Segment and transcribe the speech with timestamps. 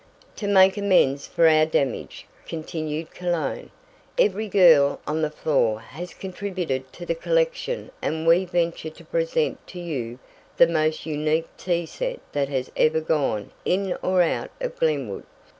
[0.37, 3.69] "To make amends for our damage," continued Cologne.
[4.17, 9.67] "Every girl on the floor has contributed to the collection and we venture to present
[9.67, 10.17] to you
[10.57, 15.23] the most unique tea set that has ever gone in or out of Glenwood.